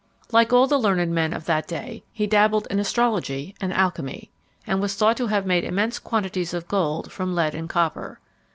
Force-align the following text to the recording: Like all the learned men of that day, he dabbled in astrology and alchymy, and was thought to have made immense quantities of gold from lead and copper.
Like 0.31 0.51
all 0.51 0.65
the 0.65 0.79
learned 0.79 1.11
men 1.11 1.31
of 1.31 1.45
that 1.45 1.67
day, 1.67 2.03
he 2.11 2.25
dabbled 2.25 2.65
in 2.71 2.79
astrology 2.79 3.53
and 3.61 3.71
alchymy, 3.71 4.31
and 4.65 4.81
was 4.81 4.95
thought 4.95 5.15
to 5.17 5.27
have 5.27 5.45
made 5.45 5.63
immense 5.63 5.99
quantities 5.99 6.55
of 6.55 6.67
gold 6.67 7.11
from 7.11 7.35
lead 7.35 7.53
and 7.53 7.69
copper. 7.69 8.19